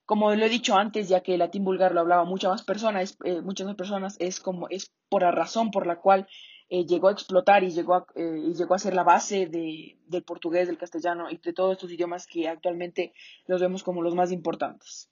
como 0.06 0.36
lo 0.36 0.46
he 0.46 0.50
dicho 0.50 0.76
antes, 0.76 1.08
ya 1.08 1.22
que 1.22 1.36
el 1.36 1.40
latín 1.40 1.64
vulgar 1.64 1.94
lo 1.94 2.02
hablaba 2.02 2.26
muchas 2.26 2.52
más 2.52 2.64
personas, 2.64 3.18
eh, 3.24 3.40
muchas 3.40 3.66
más 3.66 3.78
personas, 3.78 4.18
es 4.20 4.42
como 4.42 4.68
es 4.68 4.92
por 5.08 5.22
la 5.22 5.32
razón 5.32 5.72
por 5.72 5.88
la 5.88 6.02
cual 6.02 6.28
eh, 6.70 6.86
llegó 6.86 7.08
a 7.08 7.12
explotar 7.12 7.64
y 7.64 7.72
llegó 7.72 7.96
a, 7.96 8.06
eh, 8.16 8.44
y 8.48 8.54
llegó 8.54 8.76
a 8.76 8.80
ser 8.80 8.94
la 8.94 9.04
base 9.04 9.48
de, 9.48 9.98
del 10.06 10.24
portugués, 10.24 10.68
del 10.68 10.78
castellano 10.78 11.30
y 11.32 11.38
de 11.38 11.54
todos 11.54 11.74
estos 11.74 11.92
idiomas 11.92 12.28
que 12.28 12.48
actualmente 12.48 13.14
los 13.48 13.60
vemos 13.60 13.84
como 13.84 14.02
los 14.04 14.14
más 14.14 14.32
importantes. 14.32 15.10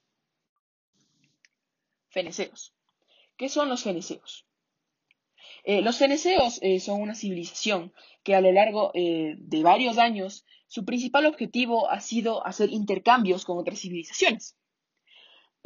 Feneceos. 2.10 2.74
¿Qué 3.38 3.50
son 3.50 3.70
los 3.70 3.84
feneceos? 3.84 4.46
Eh, 5.64 5.82
los 5.82 5.98
feneceos 5.98 6.60
son 6.80 7.02
una 7.02 7.16
civilización 7.16 7.94
que 8.24 8.36
a 8.36 8.42
lo 8.42 8.52
largo 8.52 8.92
de 8.94 9.62
varios 9.64 9.98
años 9.98 10.46
su 10.68 10.86
principal 10.86 11.26
objetivo 11.26 11.90
ha 11.90 12.00
sido 12.00 12.46
hacer 12.46 12.70
intercambios 12.72 13.46
con 13.46 13.58
otras 13.58 13.80
civilizaciones. 13.80 14.57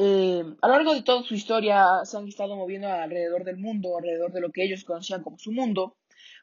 Eh, 0.03 0.43
a 0.63 0.67
lo 0.67 0.73
largo 0.73 0.95
de 0.95 1.03
toda 1.03 1.21
su 1.21 1.35
historia 1.35 1.85
se 2.05 2.17
han 2.17 2.27
estado 2.27 2.55
moviendo 2.55 2.87
alrededor 2.87 3.43
del 3.43 3.57
mundo, 3.57 3.95
alrededor 3.95 4.31
de 4.33 4.41
lo 4.41 4.51
que 4.51 4.63
ellos 4.63 4.83
conocían 4.83 5.21
como 5.21 5.37
su 5.37 5.51
mundo, 5.51 5.95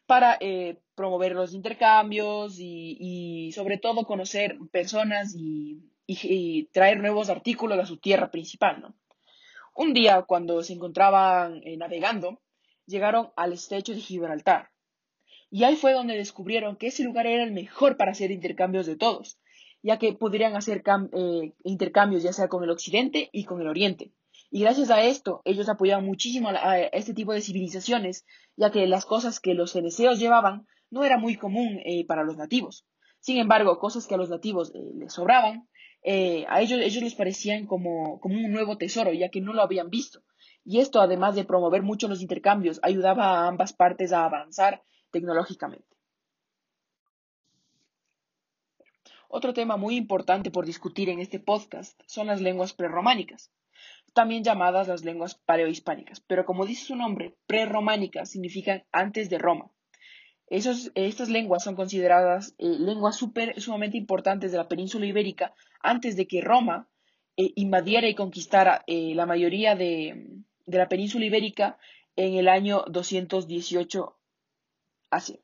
para 0.07 0.39
eh, 0.41 0.79
promover 0.95 1.33
los 1.33 1.53
intercambios 1.55 2.55
y, 2.61 3.51
sobre 3.53 3.79
todo 3.79 4.05
conocer 4.05 4.59
personas 4.71 5.35
y, 5.37 5.83
traer 6.73 7.01
nuevos 7.01 7.31
artículos 7.31 7.81
a 7.81 7.87
su 7.87 7.97
tierra 7.97 8.31
principal. 8.31 8.95
Un 9.75 9.93
día, 9.93 10.23
cuando 10.23 10.63
se 10.63 10.75
encontraban 10.75 11.61
eh, 11.65 11.77
navegando, 11.77 12.41
llegaron 12.87 13.33
al 13.35 13.55
estrecho 13.55 13.93
de 13.93 14.01
Gibraltar. 14.01 14.71
Y 15.51 15.65
ahí 15.65 15.75
fue 15.75 15.93
donde 15.95 16.17
descubrieron 16.17 16.77
que 16.77 16.89
ese 16.89 17.03
lugar 17.03 17.27
era 17.27 17.43
el 17.43 17.51
mejor 17.51 17.97
para 17.97 18.13
hacer 18.13 18.31
intercambios 18.31 18.87
de 18.87 18.97
todos, 18.97 19.41
ya 19.83 19.99
que 19.99 20.13
podrían 20.13 20.57
hacer 20.57 20.83
eh, 21.13 21.53
intercambios 21.65 22.23
ya 22.23 22.33
sea 22.33 22.49
con 22.49 22.65
el 22.65 22.71
occidente 22.71 23.29
y 23.33 23.45
con 23.45 23.61
el 23.61 23.69
oriente. 23.69 24.13
Y 24.51 24.61
gracias 24.61 24.91
a 24.91 25.03
esto, 25.03 25.43
ellos 25.45 25.69
apoyaban 25.69 26.07
muchísimo 26.07 26.49
a, 26.49 26.79
este 26.79 27.15
tipo 27.15 27.33
de 27.33 27.43
civilizaciones, 27.43 28.25
ya 28.57 28.71
que 28.71 28.87
las 28.87 29.05
cosas 29.05 29.41
que 29.41 29.55
los 29.55 29.73
feneceos 29.73 30.19
llevaban 30.19 30.67
no 30.91 31.05
era 31.05 31.19
muy 31.19 31.37
común 31.37 31.81
eh, 31.85 32.07
para 32.07 32.25
los 32.25 32.37
nativos. 32.37 32.87
Sin 33.21 33.39
embargo, 33.39 33.79
cosas 33.79 34.07
que 34.07 34.15
a 34.15 34.19
los 34.19 34.31
nativos 34.31 34.73
eh, 34.75 34.79
les 34.95 35.13
sobraban, 35.13 35.69
a 36.49 36.63
ellos, 36.63 36.81
ellos 36.81 37.03
les 37.03 37.15
parecían 37.15 37.67
como, 37.67 38.21
como 38.21 38.37
un 38.37 38.51
nuevo 38.51 38.79
tesoro, 38.79 39.13
ya 39.13 39.29
que 39.29 39.41
no 39.43 39.53
lo 39.53 39.61
habían 39.61 39.91
visto. 39.91 40.23
Y 40.65 40.79
esto, 40.79 41.01
además 41.01 41.35
de 41.35 41.45
promover 41.45 41.83
mucho 41.83 42.09
los 42.09 42.23
intercambios, 42.23 42.79
ayudaba 42.83 43.41
a 43.41 43.49
ambas 43.49 43.73
partes 43.73 44.13
a 44.13 44.25
avanzar 44.25 44.83
tecnológicamente. 45.11 45.98
Otro 49.31 49.53
tema 49.53 49.77
muy 49.77 49.97
importante 49.97 50.51
por 50.51 50.65
discutir 50.65 51.11
en 51.11 51.21
este 51.21 51.39
podcast 51.39 52.01
son 52.07 52.29
las 52.29 52.41
lenguas 52.41 52.73
prerrománicas, 52.73 53.53
también 54.15 54.43
llamadas 54.43 54.89
las 54.89 55.05
lenguas 55.05 55.35
paleohispánicas, 55.35 56.21
pero 56.21 56.47
como 56.47 56.65
dice 56.65 56.87
su 56.87 56.97
nombre, 56.97 57.37
prerrománicas 57.47 58.31
significan 58.31 58.85
antes 58.91 59.29
de 59.29 59.37
Roma. 59.37 59.71
estas 60.49 61.29
lenguas 61.29 61.63
son 61.63 61.77
consideradas 61.77 62.55
eh, 62.57 62.69
lenguas 62.79 63.17
super, 63.17 63.61
sumamente 63.61 63.99
importantes 63.99 64.51
de 64.51 64.57
la 64.57 64.67
península 64.67 65.05
ibérica 65.05 65.53
antes 65.83 66.17
de 66.17 66.27
que 66.27 66.41
Roma 66.41 66.89
eh, 67.37 67.53
invadiera 67.57 68.09
y 68.09 68.15
conquistara 68.15 68.83
eh, 68.87 69.15
la 69.15 69.27
mayoría 69.27 69.77
de, 69.77 70.41
de, 70.65 70.79
la 70.79 70.89
península 70.89 71.27
ibérica 71.27 71.77
en 72.17 72.35
el 72.35 72.49
año 72.49 72.83
218 72.89 74.17
AC. 75.11 75.39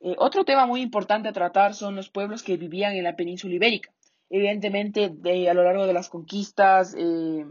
Eh, 0.00 0.14
otro 0.18 0.44
tema 0.44 0.66
muy 0.66 0.80
importante 0.80 1.28
a 1.28 1.32
tratar 1.32 1.74
son 1.74 1.94
los 1.94 2.08
pueblos 2.08 2.42
que 2.42 2.56
vivían 2.56 2.94
en 2.94 3.04
la 3.04 3.16
península 3.16 3.54
ibérica. 3.54 3.92
Evidentemente, 4.30 5.04
a 5.48 5.54
lo 5.54 5.64
largo 5.64 5.86
de 5.86 5.92
las 5.92 6.08
conquistas, 6.08 6.94
eh, 6.96 7.44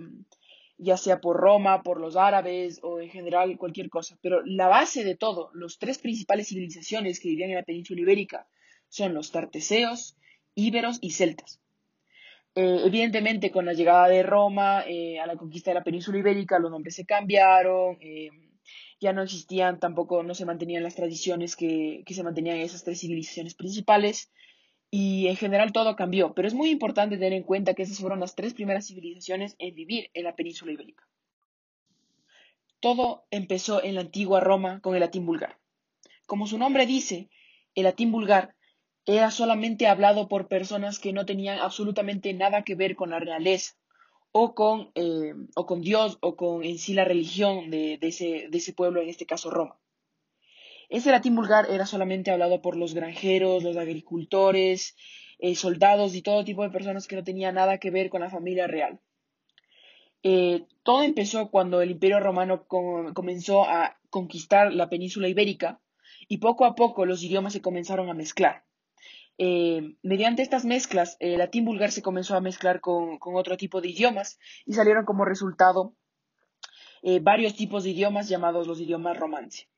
ya 0.77 0.97
sea 0.97 1.19
por 1.19 1.37
Roma, 1.37 1.83
por 1.83 1.99
los 1.99 2.15
árabes 2.15 2.79
o 2.81 3.01
en 3.01 3.09
general 3.09 3.57
cualquier 3.57 3.89
cosa. 3.89 4.17
Pero 4.21 4.41
la 4.45 4.67
base 4.67 5.03
de 5.03 5.15
todo, 5.15 5.51
los 5.53 5.77
tres 5.77 5.99
principales 5.99 6.47
civilizaciones 6.47 7.19
que 7.19 7.29
vivían 7.29 7.49
en 7.49 7.57
la 7.57 7.63
península 7.63 8.01
ibérica 8.01 8.47
son 8.87 9.13
los 9.13 9.31
tarteseos, 9.31 10.17
íberos 10.55 10.97
y 11.01 11.11
celtas. 11.11 11.59
Eh, 12.55 12.81
evidentemente, 12.85 13.51
con 13.51 13.65
la 13.65 13.73
llegada 13.73 14.07
de 14.07 14.23
Roma 14.23 14.79
a 14.79 15.27
la 15.27 15.35
conquista 15.37 15.71
de 15.71 15.75
la 15.75 15.83
península 15.83 16.17
ibérica, 16.17 16.57
los 16.57 16.71
nombres 16.71 16.95
se 16.95 17.05
cambiaron 17.05 17.97
ya 18.99 19.13
no 19.13 19.21
existían, 19.23 19.79
tampoco 19.79 20.23
no 20.23 20.35
se 20.35 20.45
mantenían 20.45 20.83
las 20.83 20.95
tradiciones 20.95 21.55
que, 21.55 22.03
se 22.07 22.23
mantenían 22.23 22.57
en 22.57 22.63
esas 22.63 22.83
tres 22.83 22.99
civilizaciones 22.99 23.55
principales 23.55 24.31
y 24.91 25.27
en 25.27 25.35
general 25.35 25.71
todo 25.71 25.95
cambió, 25.95 26.33
pero 26.33 26.47
es 26.47 26.53
muy 26.53 26.69
importante 26.69 27.17
tener 27.17 27.33
en 27.33 27.43
cuenta 27.43 27.73
que 27.73 27.83
esas 27.83 27.99
fueron 27.99 28.19
las 28.19 28.35
tres 28.35 28.53
primeras 28.53 28.87
civilizaciones 28.87 29.55
en 29.59 29.75
vivir 29.75 30.09
en 30.13 30.23
la 30.23 30.35
península 30.35 30.71
ibérica. 30.71 31.07
Todo 32.79 33.25
empezó 33.29 33.83
en 33.83 33.95
la 33.95 34.01
antigua 34.01 34.39
Roma 34.39 34.79
con 34.81 34.95
el 34.95 35.01
latín 35.01 35.25
vulgar. 35.25 35.57
Como 36.25 36.47
su 36.47 36.57
nombre 36.57 36.85
dice, 36.85 37.29
el 37.75 37.83
latín 37.83 38.11
vulgar 38.11 38.55
era 39.05 39.31
solamente 39.31 39.87
hablado 39.87 40.27
por 40.27 40.47
personas 40.47 40.99
que 40.99 41.13
no 41.13 41.25
tenían 41.25 41.59
absolutamente 41.59 42.33
nada 42.33 42.63
que 42.63 42.75
ver 42.75 42.95
con 42.95 43.09
la 43.09 43.19
realeza, 43.19 43.75
o 44.31 44.53
con, 44.53 44.91
eh, 44.95 45.33
o 45.55 45.65
con 45.65 45.81
Dios 45.81 46.17
o 46.21 46.35
con 46.35 46.63
en 46.63 46.77
sí 46.77 46.93
la 46.93 47.05
religión 47.05 47.69
de, 47.71 47.97
ese, 48.01 48.47
de 48.49 48.57
ese 48.57 48.73
pueblo, 48.73 49.01
en 49.01 49.09
este 49.09 49.25
caso 49.25 49.49
Roma. 49.49 49.79
Ese 50.89 51.11
latín 51.11 51.35
vulgar 51.35 51.69
era 51.69 51.85
solamente 51.85 52.31
hablado 52.31 52.61
por 52.61 52.75
los 52.75 52.93
granjeros, 52.93 53.63
los 53.63 53.77
agricultores, 53.77 54.95
eh, 55.37 55.55
soldados 55.55 56.15
y 56.15 56.21
todo 56.21 56.43
tipo 56.43 56.63
de 56.63 56.71
personas 56.71 57.07
que 57.07 57.15
no 57.15 57.23
tenían 57.23 57.55
nada 57.55 57.77
que 57.77 57.91
ver 57.91 58.09
con 58.09 58.21
la 58.21 58.29
familia 58.29 58.67
real. 58.67 58.99
Eh, 60.23 60.65
todo 60.83 61.03
empezó 61.03 61.49
cuando 61.49 61.81
el 61.81 61.91
Imperio 61.91 62.19
Romano 62.19 62.65
comenzó 62.67 63.63
a 63.63 63.99
conquistar 64.09 64.73
la 64.73 64.89
península 64.89 65.29
ibérica 65.29 65.79
y 66.27 66.39
poco 66.39 66.65
a 66.65 66.75
poco 66.75 67.05
los 67.05 67.23
idiomas 67.23 67.53
se 67.53 67.61
comenzaron 67.61 68.09
a 68.09 68.13
mezclar. 68.13 68.65
Eh, 69.41 69.95
mediante 70.03 70.41
estas 70.41 70.65
mezclas, 70.65 71.15
el 71.21 71.37
latín 71.37 71.63
vulgar 71.63 71.93
se 71.93 72.01
comenzó 72.01 72.35
a 72.35 72.41
mezclar 72.41 72.81
con, 72.81 73.17
otro 73.21 73.55
tipo 73.55 73.79
de 73.79 73.87
idiomas 73.87 74.37
y 74.65 74.73
salieron 74.73 75.05
como 75.05 75.23
resultado 75.23 75.95
eh, 77.03 77.21
varios 77.21 77.55
tipos 77.55 77.85
de 77.85 77.91
idiomas 77.91 78.27
llamados 78.27 78.67
los 78.67 78.81
idiomas 78.81 79.17
romance. 79.17 79.69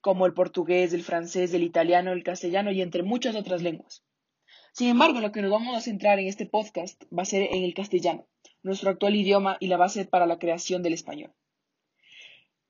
como 0.00 0.24
el 0.24 0.32
portugués, 0.32 0.94
el 0.94 1.02
francés, 1.02 1.52
el 1.52 1.62
italiano, 1.62 2.12
el 2.12 2.22
castellano 2.22 2.72
y 2.72 2.80
entre 2.80 3.02
muchas 3.02 3.36
otras 3.36 3.60
lenguas. 3.60 4.02
Sin 4.72 4.88
embargo, 4.88 5.20
lo 5.20 5.30
que 5.30 5.42
nos 5.42 5.50
vamos 5.50 5.76
a 5.76 5.82
centrar 5.82 6.18
en 6.18 6.28
este 6.28 6.46
podcast 6.46 7.04
va 7.12 7.22
a 7.22 7.26
ser 7.26 7.42
en 7.52 7.64
el 7.64 7.74
castellano, 7.74 8.26
nuestro 8.62 8.88
actual 8.88 9.14
idioma 9.14 9.58
y 9.60 9.66
la 9.66 9.76
base 9.76 10.06
para 10.06 10.26
la 10.26 10.38
creación 10.38 10.82
del 10.82 10.94
español. 10.94 11.34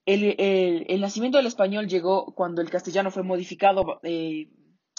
El, 0.06 1.00
nacimiento 1.00 1.38
del 1.38 1.46
español 1.46 1.86
llegó 1.86 2.34
cuando 2.34 2.62
el 2.62 2.70
castellano 2.70 3.12
fue 3.12 3.22
modificado 3.22 4.00
eh, 4.02 4.48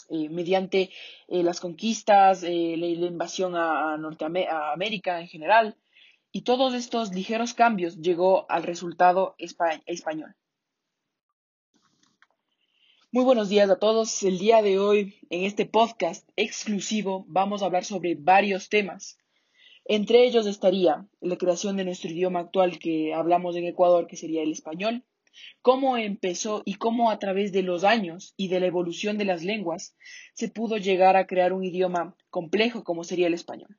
eh, 0.10 0.30
mediante 0.30 0.92
eh, 1.28 1.44
las 1.44 1.60
conquistas, 1.60 2.44
la, 2.44 2.50
invasión 2.50 3.56
a, 3.56 3.94
a 3.94 4.74
América 4.74 5.20
en 5.20 5.28
general, 5.28 5.76
y 6.32 6.42
todos 6.42 6.74
estos 6.74 7.14
ligeros 7.14 7.54
cambios 7.54 7.98
llegó 8.00 8.50
al 8.50 8.64
resultado 8.64 9.36
español. 9.38 10.36
Muy 13.10 13.24
buenos 13.24 13.50
días 13.50 13.70
a 13.70 13.80
todos. 13.80 14.22
El 14.24 14.38
día 14.38 14.62
de 14.62 14.78
hoy, 14.78 15.16
en 15.30 15.46
este 15.46 15.66
podcast 15.66 16.30
exclusivo, 16.36 17.26
vamos 17.28 17.64
a 17.64 17.66
hablar 17.66 17.86
sobre 17.86 18.16
varios 18.16 18.70
temas. 18.70 19.18
Entre 19.86 20.26
ellos 20.28 20.46
estaría 20.46 21.08
la 21.22 21.38
creación 21.38 21.78
de 21.78 21.86
nuestro 21.86 22.12
idioma 22.12 22.42
actual 22.42 22.78
que 22.78 23.14
hablamos 23.14 23.56
en 23.56 23.66
Ecuador, 23.66 24.08
que 24.08 24.18
sería 24.18 24.44
el 24.44 24.52
español, 24.52 25.06
cómo 25.62 25.98
empezó 25.98 26.62
y 26.66 26.76
cómo 26.76 27.12
a 27.12 27.20
través 27.20 27.52
de 27.52 27.64
los 27.64 27.84
años 27.84 28.34
y 28.38 28.48
de 28.48 28.60
la 28.60 28.68
evolución 28.68 29.18
de 29.18 29.26
las 29.26 29.44
lenguas 29.44 29.96
se 30.34 30.50
pudo 30.50 30.78
llegar 30.78 31.16
a 31.16 31.28
crear 31.28 31.54
un 31.54 31.64
idioma 31.64 32.16
complejo 32.30 32.84
como 32.84 33.04
sería 33.04 33.28
el 33.28 33.34
español. 33.34 33.78